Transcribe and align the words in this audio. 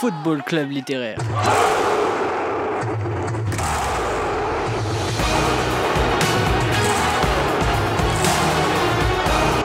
Football 0.00 0.44
Club 0.44 0.70
littéraire. 0.70 1.18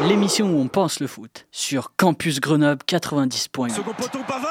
L'émission 0.07 0.49
où 0.49 0.59
on 0.59 0.67
pense 0.67 0.99
le 1.01 1.05
foot 1.05 1.45
sur 1.51 1.95
Campus 1.95 2.41
Grenoble 2.41 2.81
90.8. 2.87 3.75
Second 3.75 3.93
poteau 3.93 4.19
Pavard 4.27 4.49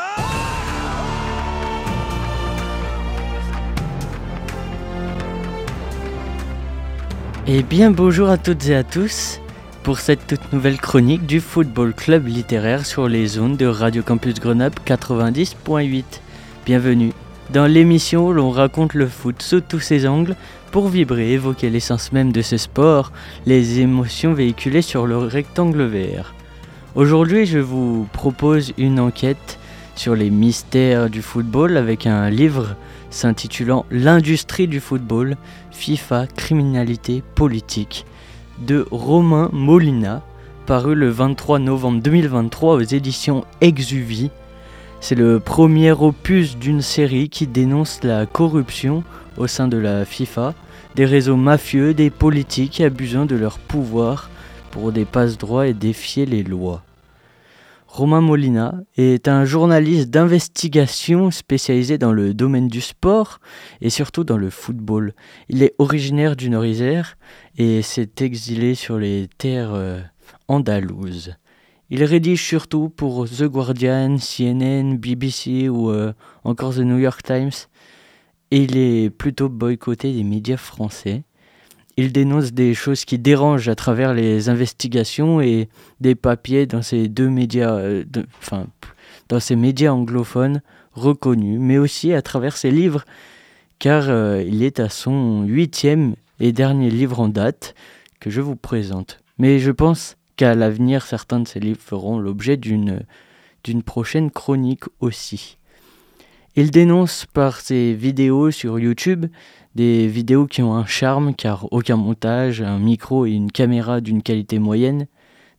Et 7.48 7.64
bien 7.64 7.90
bonjour 7.90 8.28
à 8.28 8.38
toutes 8.38 8.68
et 8.68 8.76
à 8.76 8.84
tous 8.84 9.41
pour 9.82 9.98
cette 9.98 10.26
toute 10.28 10.52
nouvelle 10.52 10.78
chronique 10.78 11.26
du 11.26 11.40
Football 11.40 11.92
Club 11.92 12.28
littéraire 12.28 12.86
sur 12.86 13.08
les 13.08 13.26
zones 13.26 13.56
de 13.56 13.66
Radio 13.66 14.02
Campus 14.02 14.34
Grenoble 14.34 14.76
90.8. 14.86 16.04
Bienvenue 16.64 17.12
dans 17.50 17.66
l'émission 17.66 18.28
où 18.28 18.32
l'on 18.32 18.50
raconte 18.50 18.94
le 18.94 19.08
foot 19.08 19.42
sous 19.42 19.60
tous 19.60 19.80
ses 19.80 20.06
angles 20.06 20.36
pour 20.70 20.88
vibrer, 20.88 21.32
évoquer 21.32 21.68
l'essence 21.68 22.12
même 22.12 22.30
de 22.30 22.42
ce 22.42 22.56
sport, 22.56 23.10
les 23.44 23.80
émotions 23.80 24.34
véhiculées 24.34 24.82
sur 24.82 25.06
le 25.06 25.18
rectangle 25.18 25.82
vert. 25.84 26.34
Aujourd'hui, 26.94 27.46
je 27.46 27.58
vous 27.58 28.06
propose 28.12 28.72
une 28.78 29.00
enquête 29.00 29.58
sur 29.96 30.14
les 30.14 30.30
mystères 30.30 31.10
du 31.10 31.22
football 31.22 31.76
avec 31.76 32.06
un 32.06 32.30
livre 32.30 32.76
s'intitulant 33.10 33.84
L'industrie 33.90 34.68
du 34.68 34.78
football, 34.78 35.36
FIFA, 35.72 36.28
criminalité 36.28 37.22
politique 37.34 38.06
de 38.66 38.86
Romain 38.90 39.50
Molina, 39.52 40.22
paru 40.66 40.94
le 40.94 41.10
23 41.10 41.58
novembre 41.58 42.00
2023 42.02 42.76
aux 42.76 42.80
éditions 42.80 43.44
Exuvie. 43.60 44.30
C'est 45.00 45.14
le 45.14 45.40
premier 45.40 45.92
opus 45.92 46.56
d'une 46.56 46.82
série 46.82 47.28
qui 47.28 47.46
dénonce 47.46 48.04
la 48.04 48.26
corruption 48.26 49.02
au 49.36 49.46
sein 49.46 49.68
de 49.68 49.76
la 49.76 50.04
FIFA, 50.04 50.54
des 50.94 51.04
réseaux 51.04 51.36
mafieux, 51.36 51.94
des 51.94 52.10
politiques 52.10 52.80
abusant 52.80 53.26
de 53.26 53.36
leur 53.36 53.58
pouvoir 53.58 54.30
pour 54.70 54.92
des 54.92 55.04
passe-droits 55.04 55.66
et 55.66 55.74
défier 55.74 56.26
les 56.26 56.42
lois. 56.42 56.82
Romain 57.92 58.22
Molina 58.22 58.80
est 58.96 59.28
un 59.28 59.44
journaliste 59.44 60.08
d'investigation 60.08 61.30
spécialisé 61.30 61.98
dans 61.98 62.14
le 62.14 62.32
domaine 62.32 62.68
du 62.68 62.80
sport 62.80 63.38
et 63.82 63.90
surtout 63.90 64.24
dans 64.24 64.38
le 64.38 64.48
football. 64.48 65.12
Il 65.50 65.62
est 65.62 65.74
originaire 65.76 66.34
du 66.34 66.48
Nord-Isère 66.48 67.18
et 67.58 67.82
s'est 67.82 68.12
exilé 68.20 68.74
sur 68.74 68.96
les 68.96 69.28
terres 69.36 69.74
euh, 69.74 70.00
andalouses. 70.48 71.34
Il 71.90 72.02
rédige 72.02 72.42
surtout 72.42 72.88
pour 72.88 73.28
The 73.28 73.44
Guardian, 73.44 74.16
CNN, 74.16 74.96
BBC 74.96 75.68
ou 75.68 75.90
euh, 75.90 76.14
encore 76.44 76.72
The 76.72 76.78
New 76.78 76.98
York 76.98 77.22
Times 77.22 77.68
et 78.50 78.62
il 78.62 78.78
est 78.78 79.10
plutôt 79.10 79.50
boycotté 79.50 80.14
des 80.14 80.24
médias 80.24 80.56
français. 80.56 81.24
Il 81.96 82.12
dénonce 82.12 82.52
des 82.52 82.74
choses 82.74 83.04
qui 83.04 83.18
dérangent 83.18 83.68
à 83.68 83.74
travers 83.74 84.14
les 84.14 84.48
investigations 84.48 85.40
et 85.40 85.68
des 86.00 86.14
papiers 86.14 86.66
dans 86.66 86.82
ces 86.82 87.08
deux 87.08 87.28
médias, 87.28 87.74
euh, 87.74 88.04
enfin, 88.38 88.66
dans 89.28 89.40
ces 89.40 89.56
médias 89.56 89.92
anglophones 89.92 90.62
reconnus, 90.94 91.58
mais 91.60 91.78
aussi 91.78 92.12
à 92.12 92.22
travers 92.22 92.56
ses 92.56 92.70
livres, 92.70 93.04
car 93.78 94.08
euh, 94.08 94.42
il 94.46 94.62
est 94.62 94.80
à 94.80 94.88
son 94.88 95.42
huitième 95.42 96.14
et 96.40 96.52
dernier 96.52 96.90
livre 96.90 97.20
en 97.20 97.28
date 97.28 97.74
que 98.20 98.30
je 98.30 98.40
vous 98.40 98.56
présente. 98.56 99.20
Mais 99.38 99.58
je 99.58 99.70
pense 99.70 100.16
qu'à 100.36 100.54
l'avenir, 100.54 101.02
certains 101.04 101.40
de 101.40 101.48
ces 101.48 101.60
livres 101.60 101.80
feront 101.80 102.18
l'objet 102.18 102.56
d'une 102.56 103.02
d'une 103.64 103.82
prochaine 103.82 104.30
chronique 104.30 104.84
aussi. 105.00 105.56
Il 106.54 106.70
dénonce 106.70 107.24
par 107.32 107.62
ses 107.62 107.94
vidéos 107.94 108.50
sur 108.50 108.78
YouTube 108.78 109.24
des 109.74 110.06
vidéos 110.06 110.46
qui 110.46 110.60
ont 110.60 110.74
un 110.74 110.84
charme 110.84 111.34
car 111.34 111.66
aucun 111.72 111.96
montage, 111.96 112.60
un 112.60 112.78
micro 112.78 113.24
et 113.24 113.30
une 113.30 113.50
caméra 113.50 114.02
d'une 114.02 114.22
qualité 114.22 114.58
moyenne. 114.58 115.06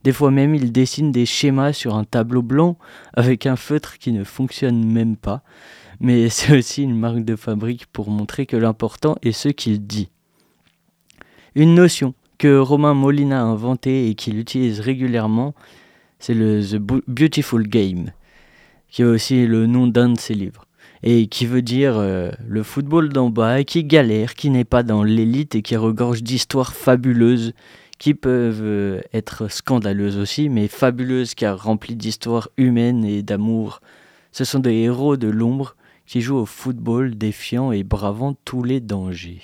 Des 0.04 0.12
fois 0.12 0.30
même 0.30 0.54
il 0.54 0.70
dessine 0.70 1.10
des 1.10 1.26
schémas 1.26 1.72
sur 1.72 1.96
un 1.96 2.04
tableau 2.04 2.42
blanc 2.42 2.78
avec 3.14 3.44
un 3.46 3.56
feutre 3.56 3.98
qui 3.98 4.12
ne 4.12 4.22
fonctionne 4.22 4.84
même 4.84 5.16
pas. 5.16 5.42
Mais 5.98 6.28
c'est 6.28 6.56
aussi 6.56 6.84
une 6.84 6.96
marque 6.96 7.24
de 7.24 7.34
fabrique 7.34 7.86
pour 7.86 8.08
montrer 8.08 8.46
que 8.46 8.56
l'important 8.56 9.16
est 9.22 9.32
ce 9.32 9.48
qu'il 9.48 9.84
dit. 9.84 10.10
Une 11.56 11.74
notion 11.74 12.14
que 12.38 12.56
Romain 12.56 12.94
Molina 12.94 13.40
a 13.40 13.44
inventée 13.44 14.08
et 14.08 14.14
qu'il 14.14 14.38
utilise 14.38 14.78
régulièrement, 14.78 15.56
c'est 16.20 16.34
le 16.34 16.62
The 16.62 16.76
Beautiful 16.76 17.66
Game, 17.66 18.12
qui 18.88 19.02
est 19.02 19.06
aussi 19.06 19.44
le 19.44 19.66
nom 19.66 19.88
d'un 19.88 20.10
de 20.10 20.20
ses 20.20 20.34
livres 20.34 20.68
et 21.06 21.26
qui 21.26 21.44
veut 21.44 21.62
dire 21.62 21.98
euh, 21.98 22.30
le 22.48 22.62
football 22.62 23.10
d'en 23.10 23.28
bas, 23.28 23.62
qui 23.62 23.84
galère, 23.84 24.34
qui 24.34 24.48
n'est 24.48 24.64
pas 24.64 24.82
dans 24.82 25.04
l'élite 25.04 25.54
et 25.54 25.60
qui 25.60 25.76
regorge 25.76 26.22
d'histoires 26.22 26.72
fabuleuses 26.72 27.52
qui 27.98 28.14
peuvent 28.14 28.62
euh, 28.62 29.00
être 29.12 29.48
scandaleuses 29.48 30.16
aussi, 30.16 30.48
mais 30.48 30.66
fabuleuses 30.66 31.34
car 31.34 31.62
remplies 31.62 31.94
d'histoires 31.94 32.48
humaines 32.56 33.04
et 33.04 33.22
d'amour. 33.22 33.82
Ce 34.32 34.44
sont 34.44 34.60
des 34.60 34.72
héros 34.72 35.18
de 35.18 35.28
l'ombre 35.28 35.76
qui 36.06 36.22
jouent 36.22 36.38
au 36.38 36.46
football 36.46 37.16
défiant 37.16 37.70
et 37.70 37.84
bravant 37.84 38.34
tous 38.46 38.62
les 38.62 38.80
dangers. 38.80 39.42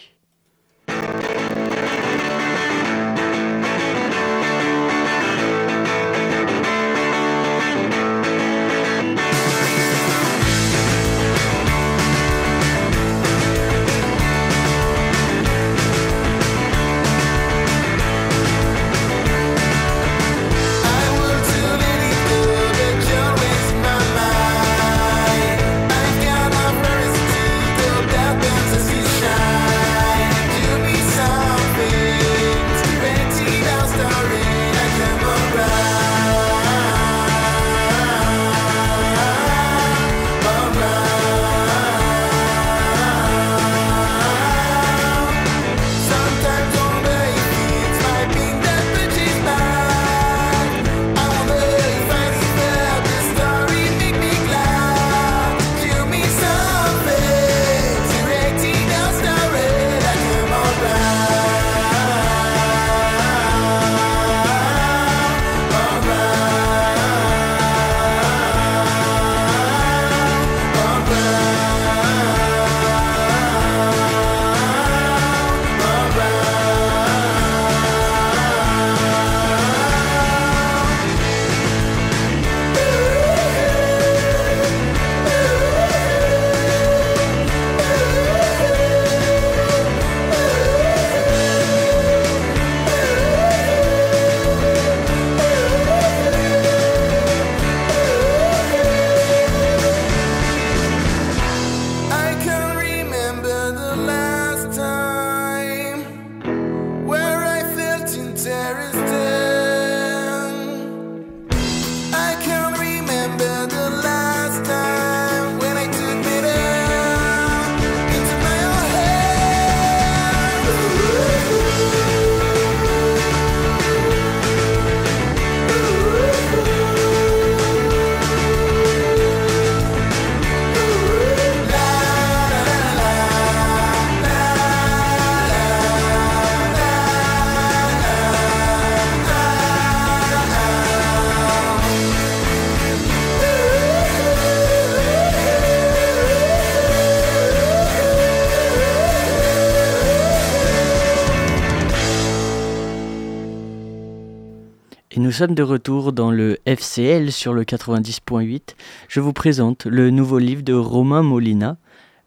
Nous 155.31 155.37
sommes 155.37 155.55
de 155.55 155.63
retour 155.63 156.13
dans 156.13 156.33
le 156.33 156.59
FCL 156.67 157.31
sur 157.31 157.55
le 157.55 157.63
90.8. 157.63 158.75
Je 159.07 159.21
vous 159.21 159.33
présente 159.33 159.87
le 159.87 160.11
nouveau 160.11 160.41
livre 160.41 160.65
de 160.65 160.73
Romain 160.73 161.23
Molina, 161.23 161.77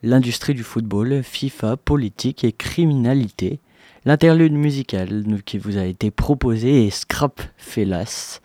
L'industrie 0.04 0.54
du 0.54 0.64
football, 0.64 1.22
FIFA, 1.22 1.76
politique 1.76 2.46
et 2.46 2.54
criminalité. 2.54 3.60
L'interlude 4.06 4.54
musical 4.54 5.26
qui 5.46 5.58
vous 5.58 5.78
a 5.78 5.84
été 5.84 6.12
proposé 6.12 6.88
est 6.88 6.92
Scrap 6.92 7.42
Felas, 7.58 8.40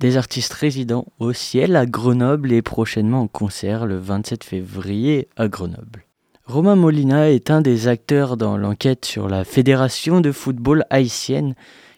des 0.00 0.16
artistes 0.16 0.54
résidents 0.54 1.08
au 1.18 1.34
ciel 1.34 1.76
à 1.76 1.84
Grenoble 1.84 2.52
et 2.54 2.62
prochainement 2.62 3.20
en 3.20 3.28
concert 3.28 3.84
le 3.84 3.98
27 3.98 4.42
février 4.42 5.28
à 5.36 5.48
Grenoble. 5.48 6.06
Romain 6.46 6.76
Molina 6.76 7.30
est 7.30 7.50
un 7.50 7.60
des 7.60 7.88
acteurs 7.88 8.38
dans 8.38 8.56
l'enquête 8.56 9.04
sur 9.04 9.28
la 9.28 9.44
Fédération 9.44 10.22
de 10.22 10.32
football 10.32 10.86
haïtienne 10.88 11.54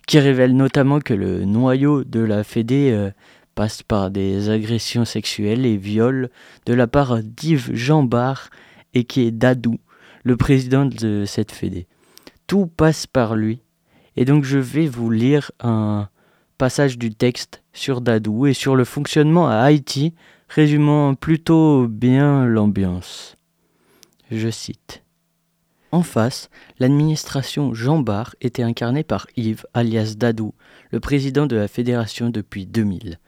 qui 0.09 0.19
révèle 0.19 0.57
notamment 0.57 1.01
que 1.01 1.13
le 1.13 1.45
noyau 1.45 2.03
de 2.03 2.21
la 2.21 2.43
Fédé 2.43 2.91
euh, 2.93 3.11
passe 3.55 3.83
par 3.83 4.11
des 4.11 4.49
agressions 4.49 5.05
sexuelles 5.05 5.67
et 5.67 5.77
viols 5.77 6.31
de 6.65 6.73
la 6.73 6.87
part 6.87 7.23
d'Yves 7.23 7.75
Jambard 7.75 8.49
et 8.95 9.05
qui 9.05 9.27
est 9.27 9.31
Dadou, 9.31 9.79
le 10.25 10.39
président 10.39 10.87
de 10.87 11.25
cette 11.27 11.53
Fédé. 11.53 11.87
Tout 12.47 12.67
passe 12.67 13.07
par 13.07 13.37
lui. 13.37 13.61
Et 14.17 14.25
donc 14.25 14.45
je 14.45 14.59
vais 14.59 14.87
vous 14.87 15.11
lire 15.11 15.53
un 15.61 16.09
passage 16.57 16.97
du 16.97 17.15
texte 17.15 17.63
sur 17.75 18.01
Dadou 18.01 18.47
et 18.47 18.55
sur 18.55 18.77
le 18.77 18.85
fonctionnement 18.85 19.47
à 19.47 19.57
Haïti, 19.57 20.15
résumant 20.49 21.15
plutôt 21.17 21.87
bien 21.87 22.47
l'ambiance. 22.47 23.37
Je 24.31 24.49
cite. 24.49 25.03
En 25.91 26.03
face, 26.03 26.51
l'administration 26.79 27.73
Jean 27.73 28.01
Bar 28.01 28.35
était 28.43 28.63
incarnée 28.63 29.05
par 29.05 29.27
Yves, 29.37 29.67
alias 29.73 30.15
Dadou, 30.17 30.53
le 30.91 31.01
président 31.01 31.47
de 31.47 31.57
la 31.57 31.67
fédération 31.67 32.29
depuis 32.29 32.67
2000. 32.67 33.19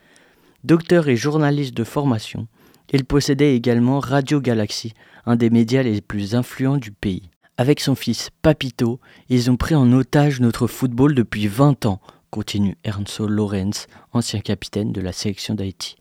Docteur 0.65 1.09
et 1.09 1.17
journaliste 1.17 1.75
de 1.75 1.85
formation, 1.85 2.49
il 2.93 3.07
possédait 3.07 3.57
également 3.57 3.99
Radio 3.99 4.41
Galaxy, 4.41 4.93
un 5.25 5.37
des 5.37 5.49
médias 5.49 5.83
les 5.83 6.03
plus 6.03 6.35
influents 6.35 6.77
du 6.77 6.93
pays. 6.93 7.31
Avec 7.57 7.81
son 7.81 7.95
fils 7.95 8.31
Papito, 8.43 9.01
ils 9.31 9.51
ont 9.51 9.57
pris 9.57 9.75
en 9.75 9.91
otage 9.93 10.41
notre 10.41 10.67
football 10.67 11.15
depuis 11.15 11.47
20 11.47 11.87
ans, 11.87 12.01
continue 12.31 12.77
Ernst 12.85 13.21
Lorenz, 13.21 13.87
ancien 14.13 14.41
capitaine 14.41 14.93
de 14.93 15.01
la 15.01 15.13
sélection 15.13 15.55
d'Haïti. 15.55 15.97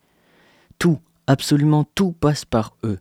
Tout, 0.78 1.00
absolument 1.28 1.86
tout 1.96 2.12
passe 2.12 2.44
par 2.44 2.76
eux. 2.84 3.00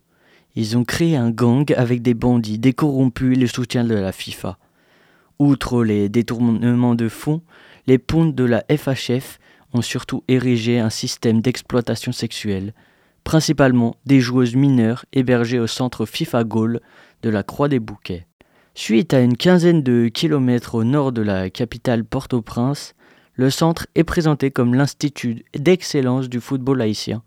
Ils 0.61 0.77
ont 0.77 0.83
créé 0.83 1.15
un 1.15 1.31
gang 1.31 1.73
avec 1.77 2.03
des 2.03 2.15
bandits, 2.15 2.59
des 2.59 2.73
corrompus 2.73 3.37
et 3.37 3.41
le 3.41 3.47
soutien 3.47 3.85
de 3.85 3.95
la 3.95 4.11
FIFA. 4.11 4.59
Outre 5.39 5.85
les 5.85 6.09
détournements 6.09 6.97
de 6.97 7.09
fonds, 7.09 7.43
les 7.87 7.99
pontes 7.99 8.35
de 8.35 8.43
la 8.43 8.65
FHF 8.69 9.39
ont 9.73 9.83
surtout 9.83 10.25
érigé 10.27 10.81
un 10.81 10.91
système 10.91 11.43
d'exploitation 11.43 12.11
sexuelle, 12.11 12.75
principalement 13.23 13.95
des 14.05 14.21
joueuses 14.21 14.57
mineures 14.57 15.05
hébergées 15.13 15.61
au 15.61 15.69
centre 15.69 16.07
FIFA 16.07 16.43
Gaulle 16.43 16.81
de 17.23 17.31
la 17.31 17.45
Croix 17.45 17.69
des 17.69 17.79
Bouquets. 17.79 18.27
Suite 18.75 19.15
à 19.15 19.21
une 19.21 19.37
quinzaine 19.37 19.85
de 19.85 20.09
kilomètres 20.09 20.75
au 20.75 20.83
nord 20.83 21.13
de 21.13 21.23
la 21.23 21.51
capitale 21.51 22.05
Port-au-Prince, 22.05 22.97
le 23.35 23.51
centre 23.51 23.87
est 23.95 24.03
présenté 24.03 24.51
comme 24.51 24.75
l'institut 24.75 25.45
d'excellence 25.57 26.29
du 26.29 26.41
football 26.41 26.83
haïtien, 26.83 27.23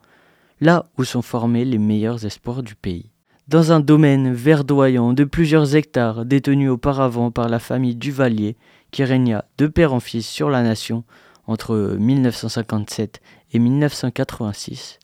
là 0.60 0.88
où 0.98 1.06
sont 1.06 1.22
formés 1.22 1.64
les 1.64 1.78
meilleurs 1.78 2.26
espoirs 2.26 2.62
du 2.62 2.76
pays 2.76 3.11
dans 3.52 3.74
un 3.74 3.82
domaine 3.82 4.32
verdoyant 4.34 5.12
de 5.12 5.26
plusieurs 5.26 5.76
hectares 5.76 6.24
détenu 6.24 6.70
auparavant 6.70 7.32
par 7.32 7.50
la 7.50 7.60
famille 7.60 7.98
Duvalier, 7.98 8.56
qui 8.92 9.04
régna 9.04 9.44
de 9.58 9.68
père 9.68 9.94
en 9.94 10.00
fils 10.00 10.26
sur 10.26 10.50
la 10.50 10.64
nation 10.64 11.04
entre 11.48 11.98
1957 12.00 13.20
et 13.52 13.60
1986. 13.60 15.00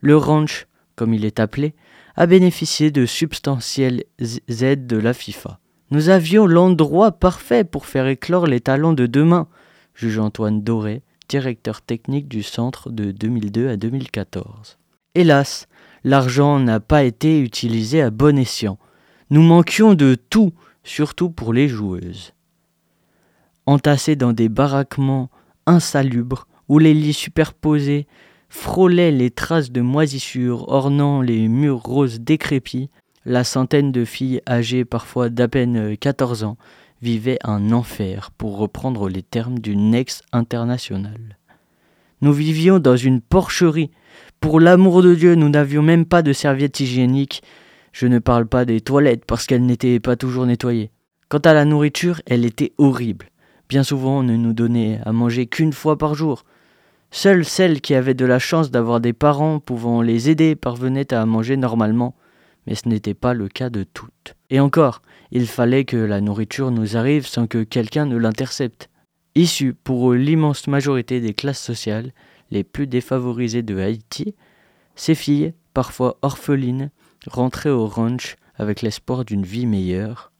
Le 0.00 0.16
ranch, 0.16 0.68
comme 0.96 1.12
il 1.12 1.26
est 1.26 1.38
appelé, 1.38 1.74
a 2.16 2.26
bénéficié 2.26 2.90
de 2.90 3.04
substantielles 3.04 4.04
aides 4.48 4.86
de 4.86 4.96
la 4.96 5.12
FIFA. 5.12 5.58
Nous 5.90 6.08
avions 6.08 6.46
l'endroit 6.46 7.12
parfait 7.12 7.64
pour 7.64 7.84
faire 7.84 8.06
éclore 8.06 8.46
les 8.46 8.60
talents 8.60 8.94
de 8.94 9.04
demain, 9.04 9.48
juge 9.94 10.18
Antoine 10.18 10.62
Doré, 10.62 11.02
directeur 11.28 11.82
technique 11.82 12.28
du 12.28 12.42
centre 12.42 12.88
de 12.88 13.10
2002 13.10 13.68
à 13.68 13.76
2014. 13.76 14.78
Hélas, 15.14 15.68
l'argent 16.04 16.58
n'a 16.58 16.80
pas 16.80 17.04
été 17.04 17.40
utilisé 17.40 18.02
à 18.02 18.10
bon 18.10 18.38
escient. 18.38 18.78
Nous 19.30 19.42
manquions 19.42 19.94
de 19.94 20.14
tout, 20.14 20.52
surtout 20.84 21.30
pour 21.30 21.52
les 21.52 21.68
joueuses. 21.68 22.32
Entassées 23.66 24.16
dans 24.16 24.32
des 24.32 24.48
baraquements 24.48 25.30
insalubres, 25.66 26.46
où 26.68 26.78
les 26.78 26.94
lits 26.94 27.12
superposés 27.12 28.06
frôlaient 28.48 29.12
les 29.12 29.30
traces 29.30 29.70
de 29.70 29.80
moisissure 29.80 30.68
ornant 30.68 31.22
les 31.22 31.48
murs 31.48 31.82
roses 31.82 32.20
décrépits, 32.20 32.90
la 33.24 33.44
centaine 33.44 33.92
de 33.92 34.04
filles 34.04 34.42
âgées 34.48 34.84
parfois 34.84 35.28
d'à 35.28 35.48
peine 35.48 35.96
14 35.96 36.44
ans 36.44 36.56
vivaient 37.00 37.38
un 37.44 37.72
enfer, 37.72 38.30
pour 38.30 38.58
reprendre 38.58 39.08
les 39.08 39.22
termes 39.22 39.58
d'une 39.58 39.94
ex-internationale. 39.94 41.38
Nous 42.20 42.32
vivions 42.32 42.78
dans 42.78 42.96
une 42.96 43.20
porcherie, 43.20 43.90
pour 44.42 44.58
l'amour 44.58 45.02
de 45.02 45.14
Dieu, 45.14 45.36
nous 45.36 45.48
n'avions 45.48 45.82
même 45.82 46.04
pas 46.04 46.20
de 46.20 46.32
serviettes 46.32 46.80
hygiéniques. 46.80 47.44
Je 47.92 48.08
ne 48.08 48.18
parle 48.18 48.46
pas 48.46 48.64
des 48.64 48.80
toilettes 48.80 49.24
parce 49.24 49.46
qu'elles 49.46 49.64
n'étaient 49.64 50.00
pas 50.00 50.16
toujours 50.16 50.46
nettoyées. 50.46 50.90
Quant 51.28 51.38
à 51.38 51.54
la 51.54 51.64
nourriture, 51.64 52.20
elle 52.26 52.44
était 52.44 52.72
horrible. 52.76 53.28
Bien 53.68 53.84
souvent, 53.84 54.18
on 54.18 54.22
ne 54.24 54.36
nous 54.36 54.52
donnait 54.52 54.98
à 55.06 55.12
manger 55.12 55.46
qu'une 55.46 55.72
fois 55.72 55.96
par 55.96 56.16
jour. 56.16 56.44
Seules 57.12 57.44
celles 57.44 57.80
qui 57.80 57.94
avaient 57.94 58.14
de 58.14 58.24
la 58.24 58.40
chance 58.40 58.72
d'avoir 58.72 59.00
des 59.00 59.12
parents 59.12 59.60
pouvant 59.60 60.02
les 60.02 60.28
aider 60.28 60.56
parvenaient 60.56 61.14
à 61.14 61.24
manger 61.24 61.56
normalement, 61.56 62.16
mais 62.66 62.74
ce 62.74 62.88
n'était 62.88 63.14
pas 63.14 63.34
le 63.34 63.46
cas 63.46 63.70
de 63.70 63.84
toutes. 63.84 64.34
Et 64.50 64.58
encore, 64.58 65.02
il 65.30 65.46
fallait 65.46 65.84
que 65.84 65.96
la 65.96 66.20
nourriture 66.20 66.72
nous 66.72 66.96
arrive 66.96 67.28
sans 67.28 67.46
que 67.46 67.62
quelqu'un 67.62 68.06
ne 68.06 68.16
l'intercepte. 68.16 68.90
Issus 69.36 69.72
pour 69.72 70.12
l'immense 70.14 70.66
majorité 70.66 71.20
des 71.20 71.32
classes 71.32 71.62
sociales, 71.62 72.12
les 72.52 72.64
plus 72.64 72.86
défavorisées 72.86 73.62
de 73.62 73.78
Haïti, 73.78 74.34
ces 74.94 75.14
filles, 75.14 75.54
parfois 75.72 76.18
orphelines, 76.20 76.90
rentraient 77.26 77.70
au 77.70 77.86
ranch 77.86 78.36
avec 78.56 78.82
l'espoir 78.82 79.24
d'une 79.24 79.42
vie 79.42 79.66
meilleure. 79.66 80.32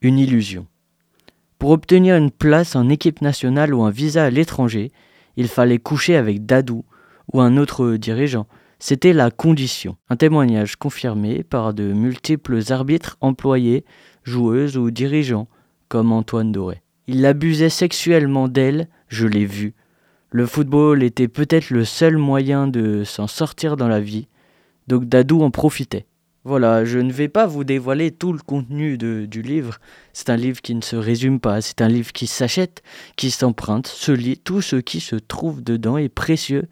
Une 0.00 0.18
illusion. 0.18 0.66
Pour 1.58 1.70
obtenir 1.70 2.16
une 2.16 2.30
place 2.30 2.74
en 2.76 2.88
équipe 2.88 3.20
nationale 3.20 3.74
ou 3.74 3.82
un 3.82 3.90
visa 3.90 4.24
à 4.24 4.30
l'étranger, 4.30 4.90
il 5.36 5.48
fallait 5.48 5.78
coucher 5.78 6.16
avec 6.16 6.46
Dadou 6.46 6.84
ou 7.32 7.40
un 7.40 7.58
autre 7.58 7.96
dirigeant. 7.96 8.46
C'était 8.78 9.12
la 9.12 9.30
condition. 9.30 9.96
Un 10.08 10.16
témoignage 10.16 10.76
confirmé 10.76 11.42
par 11.42 11.74
de 11.74 11.92
multiples 11.92 12.60
arbitres 12.70 13.18
employés, 13.20 13.84
joueuses 14.24 14.78
ou 14.78 14.90
dirigeants, 14.90 15.48
comme 15.88 16.10
Antoine 16.10 16.52
Doré. 16.52 16.82
Il 17.06 17.24
abusait 17.26 17.68
sexuellement 17.68 18.48
d'elle, 18.48 18.88
je 19.08 19.26
l'ai 19.26 19.44
vu, 19.44 19.74
le 20.34 20.46
football 20.46 21.04
était 21.04 21.28
peut-être 21.28 21.70
le 21.70 21.84
seul 21.84 22.18
moyen 22.18 22.66
de 22.66 23.04
s'en 23.04 23.28
sortir 23.28 23.76
dans 23.76 23.86
la 23.86 24.00
vie, 24.00 24.26
donc 24.88 25.04
Dadou 25.04 25.42
en 25.42 25.52
profitait. 25.52 26.06
Voilà, 26.42 26.84
je 26.84 26.98
ne 26.98 27.12
vais 27.12 27.28
pas 27.28 27.46
vous 27.46 27.62
dévoiler 27.62 28.10
tout 28.10 28.32
le 28.32 28.40
contenu 28.40 28.98
du 28.98 29.42
livre. 29.42 29.78
C'est 30.12 30.30
un 30.30 30.36
livre 30.36 30.60
qui 30.60 30.74
ne 30.74 30.80
se 30.80 30.96
résume 30.96 31.38
pas, 31.38 31.60
c'est 31.60 31.82
un 31.82 31.88
livre 31.88 32.12
qui 32.12 32.26
s'achète, 32.26 32.82
qui 33.14 33.30
s'emprunte, 33.30 33.86
se 33.86 34.10
lit. 34.10 34.36
Tout 34.36 34.60
ce 34.60 34.74
qui 34.74 34.98
se 34.98 35.14
trouve 35.14 35.62
dedans 35.62 35.98
est 35.98 36.08
précieux 36.08 36.66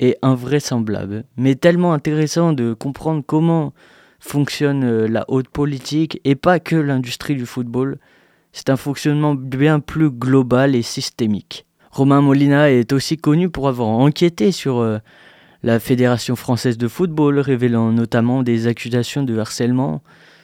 et 0.00 0.18
invraisemblable, 0.22 1.26
mais 1.36 1.54
tellement 1.54 1.92
intéressant 1.92 2.52
de 2.52 2.74
comprendre 2.74 3.22
comment 3.24 3.72
fonctionne 4.18 4.82
euh, 4.82 5.06
la 5.06 5.24
haute 5.28 5.48
politique 5.48 6.20
et 6.24 6.34
pas 6.34 6.58
que 6.58 6.74
l'industrie 6.74 7.36
du 7.36 7.46
football. 7.46 7.98
C'est 8.50 8.68
un 8.68 8.76
fonctionnement 8.76 9.36
bien 9.36 9.78
plus 9.78 10.10
global 10.10 10.74
et 10.74 10.82
systémique. 10.82 11.65
Romain 11.96 12.20
Molina 12.20 12.70
est 12.70 12.92
aussi 12.92 13.16
connu 13.16 13.48
pour 13.48 13.68
avoir 13.68 13.88
enquêté 13.88 14.52
sur 14.52 14.80
euh, 14.80 14.98
la 15.62 15.80
Fédération 15.80 16.36
française 16.36 16.76
de 16.76 16.88
football, 16.88 17.38
révélant 17.38 17.90
notamment 17.90 18.42
des 18.42 18.66
accusations 18.66 19.22
de 19.22 19.38
harcèlement, 19.38 20.02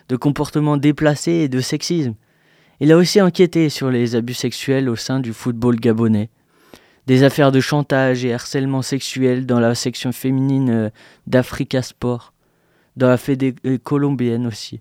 de 0.09 0.17
comportements 0.17 0.79
déplacés 0.79 1.33
et 1.33 1.49
de 1.51 1.61
sexisme. 1.61 2.15
Il 2.81 2.91
a 2.91 2.97
aussi 2.97 3.21
enquêté 3.21 3.69
sur 3.69 3.91
les 3.91 4.17
abus 4.17 4.33
sexuels 4.33 4.89
au 4.89 4.97
sein 4.97 5.21
du 5.21 5.35
football 5.35 5.77
gabonais, 5.77 6.31
des 7.07 7.23
affaires 7.23 7.53
de 7.53 7.61
chantage 7.61 8.25
et 8.25 8.33
harcèlement 8.33 8.81
sexuel 8.81 9.45
dans 9.45 9.61
la 9.61 9.75
section 9.75 10.13
féminine 10.13 10.71
euh, 10.71 10.89
d'Africa 11.27 11.83
Sport, 11.83 12.33
dans 12.97 13.09
la 13.09 13.19
Fédé 13.19 13.55
euh, 13.67 13.77
colombienne 13.77 14.47
aussi. 14.47 14.81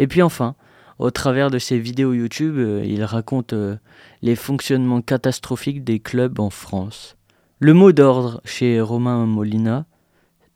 Et 0.00 0.08
puis 0.08 0.22
enfin, 0.22 0.56
au 0.98 1.10
travers 1.10 1.50
de 1.50 1.58
ses 1.58 1.78
vidéos 1.78 2.12
YouTube, 2.12 2.56
euh, 2.58 2.84
il 2.84 3.04
raconte 3.04 3.52
euh, 3.52 3.76
les 4.22 4.36
fonctionnements 4.36 5.02
catastrophiques 5.02 5.84
des 5.84 6.00
clubs 6.00 6.40
en 6.40 6.50
France. 6.50 7.16
Le 7.58 7.74
mot 7.74 7.92
d'ordre 7.92 8.40
chez 8.44 8.80
Romain 8.80 9.26
Molina 9.26 9.86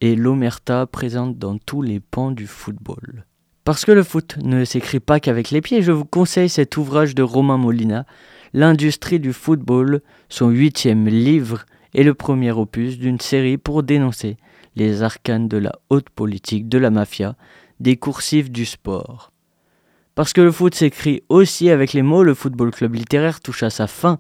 est 0.01 0.15
l'omerta 0.15 0.87
présente 0.87 1.39
dans 1.39 1.59
tous 1.59 1.83
les 1.83 2.01
pans 2.01 2.31
du 2.31 2.47
football. 2.47 3.25
Parce 3.65 3.85
que 3.85 3.93
le 3.93 4.03
foot 4.03 4.39
ne 4.43 4.65
s'écrit 4.65 5.01
pas 5.01 5.21
qu'avec 5.21 5.51
les 5.51 5.61
pieds, 5.61 5.83
je 5.83 5.93
vous 5.93 6.05
conseille 6.05 6.49
cet 6.49 6.77
ouvrage 6.77 7.15
de 7.15 7.23
Romain 7.23 7.59
Molina, 7.59 8.07
L'industrie 8.55 9.21
du 9.21 9.33
football, 9.33 10.01
son 10.29 10.49
huitième 10.49 11.07
livre, 11.07 11.67
est 11.95 12.03
le 12.03 12.15
premier 12.15 12.51
opus 12.51 12.99
d'une 12.99 13.21
série 13.21 13.59
pour 13.59 13.83
dénoncer 13.83 14.37
les 14.77 15.03
arcanes 15.03 15.49
de 15.49 15.59
la 15.59 15.73
haute 15.91 16.09
politique 16.11 16.69
de 16.69 16.79
la 16.79 16.91
mafia, 16.91 17.37
des 17.81 17.97
coursifs 17.97 18.51
du 18.51 18.65
sport. 18.65 19.33
Parce 20.19 20.33
que 20.33 20.41
le 20.41 20.51
foot 20.51 20.75
s'écrit 20.75 21.23
aussi 21.29 21.71
avec 21.71 21.93
les 21.93 22.03
mots, 22.03 22.25
le 22.25 22.35
football 22.35 22.73
club 22.73 22.97
littéraire 22.97 23.39
touche 23.39 23.63
à 23.63 23.71
sa 23.71 23.87
fin. 23.87 24.19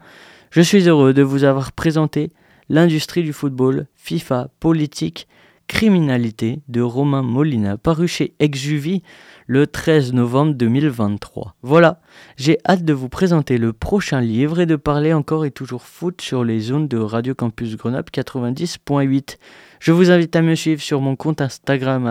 Je 0.52 0.60
suis 0.60 0.88
heureux 0.88 1.12
de 1.12 1.22
vous 1.22 1.42
avoir 1.42 1.72
présenté 1.72 2.30
l'industrie 2.68 3.24
du 3.24 3.32
football, 3.32 3.88
FIFA, 3.96 4.48
politique, 4.60 5.26
criminalité 5.66 6.60
de 6.68 6.82
Romain 6.82 7.22
Molina, 7.22 7.76
paru 7.76 8.06
chez 8.06 8.32
Exuvie 8.38 9.02
le 9.48 9.66
13 9.66 10.12
novembre 10.12 10.54
2023. 10.54 11.56
Voilà, 11.62 12.00
j'ai 12.36 12.58
hâte 12.64 12.84
de 12.84 12.92
vous 12.92 13.08
présenter 13.08 13.58
le 13.58 13.72
prochain 13.72 14.20
livre 14.20 14.60
et 14.60 14.66
de 14.66 14.76
parler 14.76 15.12
encore 15.12 15.46
et 15.46 15.50
toujours 15.50 15.82
foot 15.82 16.22
sur 16.22 16.44
les 16.44 16.60
zones 16.60 16.86
de 16.86 16.98
Radio 16.98 17.34
Campus 17.34 17.76
Grenoble 17.76 18.10
90.8. 18.14 19.36
Je 19.80 19.90
vous 19.90 20.12
invite 20.12 20.36
à 20.36 20.42
me 20.42 20.54
suivre 20.54 20.80
sur 20.80 21.00
mon 21.00 21.16
compte 21.16 21.40
Instagram 21.40 22.06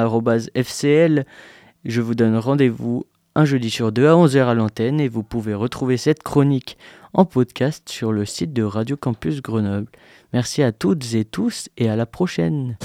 FCL. 0.54 1.26
Je 1.86 2.02
vous 2.02 2.16
donne 2.16 2.36
rendez-vous 2.36 3.06
un 3.38 3.46
jeudi 3.46 3.70
sur 3.70 3.92
deux 3.92 4.08
à 4.08 4.14
11h 4.14 4.48
à 4.48 4.56
l'antenne 4.56 5.00
et 5.00 5.08
vous 5.08 5.22
pouvez 5.22 5.54
retrouver 5.54 5.98
cette 5.98 6.24
chronique 6.24 6.76
en 7.14 7.24
podcast 7.24 7.88
sur 7.88 8.12
le 8.12 8.26
site 8.26 8.52
de 8.52 8.64
Radio 8.64 8.98
Campus 8.98 9.44
Grenoble. 9.44 9.92
Merci 10.34 10.64
à 10.64 10.72
toutes 10.72 11.14
et 11.14 11.24
tous 11.24 11.70
et 11.78 11.88
à 11.88 11.96
la 11.96 12.08
prochaine. 12.08 12.78